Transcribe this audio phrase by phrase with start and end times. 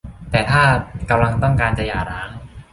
[0.31, 0.63] แต่ถ้า
[1.09, 2.29] กำลังต้องการจะหย่าร้าง